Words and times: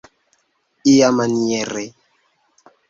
iamaniere 0.93 1.85